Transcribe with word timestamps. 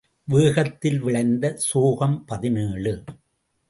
வேகத்தில் 0.23 0.99
விளைந்த 0.99 1.53
சோகம் 1.55 2.25
பதினேழு. 2.25 3.03